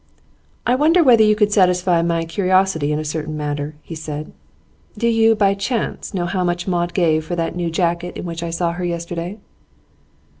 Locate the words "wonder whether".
0.77-1.21